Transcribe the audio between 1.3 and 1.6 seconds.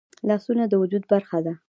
ده